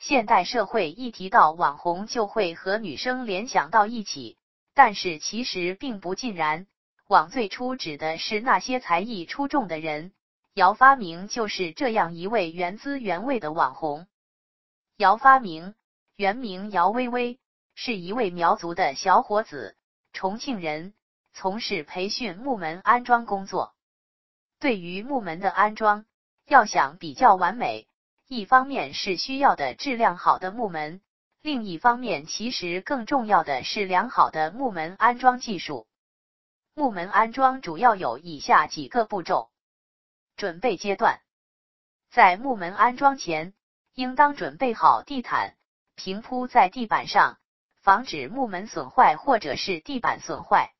[0.00, 4.38] 现代社会一提到网红，就会和女生联想到一起，
[4.72, 6.66] 但是其实并不尽然。
[7.06, 10.12] 网最初指的是那些才艺出众的人，
[10.54, 14.06] 姚发明就是这样一位原汁原味的网红。
[14.96, 15.74] 姚发明
[16.16, 17.38] 原名姚微微，
[17.74, 19.76] 是一位苗族的小伙子，
[20.14, 20.94] 重庆人，
[21.34, 23.74] 从事培训木门安装工作。
[24.60, 26.06] 对于木门的安装，
[26.46, 27.86] 要想比较完美，
[28.32, 31.00] 一方面是需要的质量好的木门，
[31.42, 35.88] 另一方面其实更重要的是良好的木门安装技术。
[36.72, 39.50] 木门安装主要有以下几个步骤：
[40.36, 41.20] 准备阶段，
[42.08, 43.52] 在木门安装前，
[43.94, 45.56] 应当准备好地毯，
[45.96, 47.36] 平铺在地板上，
[47.80, 50.72] 防止木门损坏或者是地板损坏。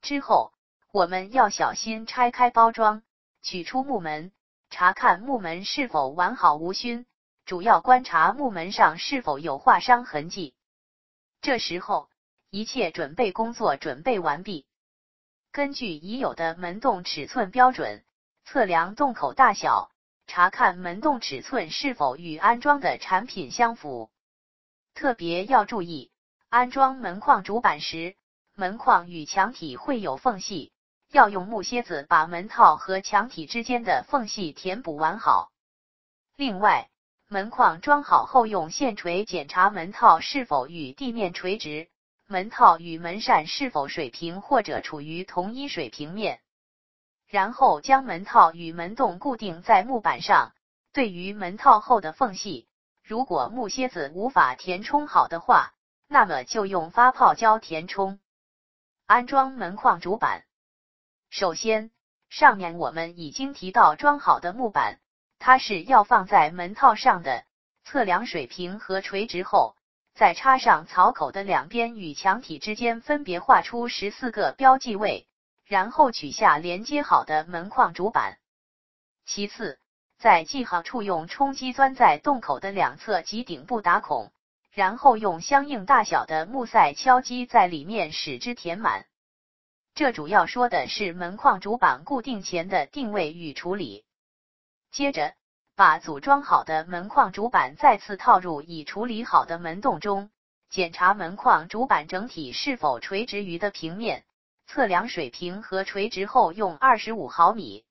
[0.00, 0.54] 之后，
[0.90, 3.02] 我们要小心拆开包装，
[3.42, 4.32] 取出木门，
[4.72, 7.04] 查看木门是否完好无损，
[7.44, 10.54] 主要观察木门上是否有划伤痕迹。
[11.42, 12.08] 这时候，
[12.48, 14.64] 一切准备工作准备完毕。
[15.52, 18.02] 根据已有的门洞尺寸标准，
[18.46, 19.90] 测量洞口大小，
[20.26, 24.10] 查看门洞尺寸是否与安装的产品相符。
[24.94, 26.10] 特别要注意，
[26.48, 28.16] 安装门框主板时，
[28.54, 30.72] 门框与墙体会有缝隙，
[31.12, 35.52] 要用木楔子把门套和墙体之间的缝隙填补完好。
[36.36, 36.88] 另外，
[37.28, 41.88] 门框装好后，用线锤检查门套是否与地面垂直。
[42.26, 46.40] 门套与门扇是否水平或者处于同一水平面，
[47.26, 50.54] 然后将门套与门洞固定在木板上。
[50.94, 52.66] 对于门套后的缝隙，
[53.02, 55.74] 如果木楔子无法填充好的话，
[56.08, 58.18] 那么就用发泡胶填充。
[59.04, 60.44] 安装门框主板，
[61.32, 61.90] 首先，
[62.28, 65.00] 上面我们已经提到装好的木板，
[65.38, 67.44] 它是要放在门套上的，
[67.84, 69.74] 测量水平和垂直后。
[70.14, 75.26] 再插上槽口的两边与墙体之间分别画出十四个标记位，
[75.64, 78.36] 然后取下连接好的门框主板。
[79.24, 79.78] 其次，
[80.18, 84.30] 在记号处用冲击钻在洞口的两侧及顶部打孔，
[84.70, 89.06] 然后用相应大小的木塞敲击在里面，使之填满。
[89.94, 94.04] 这主要说的是门框主板固定前的定位与处理。
[94.90, 95.34] 接着。
[95.74, 100.30] 把组装好的门框主板再次套入已处理好的门洞中，
[100.68, 104.22] 检查门框主板整体是否垂直于的平面，
[104.66, 107.84] 测量水平和垂直后，用二十五毫米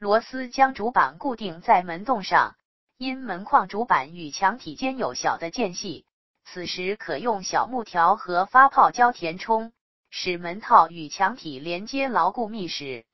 [0.00, 2.56] 螺丝将主板固定在门洞上。
[2.96, 6.04] 因门框主板与墙体间有小的间隙，
[6.44, 9.72] 此时可用小木条和发泡胶填充，
[10.10, 13.04] 使门套与墙体连接牢固密实。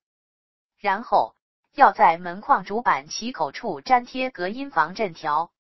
[0.79, 1.35] 然后。
[1.75, 5.51] 要在门框主板起口处粘贴隔音防震条，